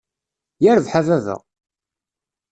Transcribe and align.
Yirbeḥ 0.63 0.93
a 0.99 1.01
baba! 1.07 1.35